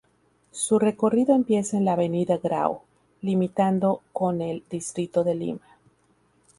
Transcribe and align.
Su 0.49 0.79
recorrido 0.79 1.35
empieza 1.35 1.77
en 1.77 1.85
la 1.85 1.93
Avenida 1.93 2.37
Grau, 2.39 2.81
limitando 3.21 4.01
con 4.11 4.41
el 4.41 4.63
distrito 4.67 5.23
de 5.23 5.35
Lima. 5.35 5.77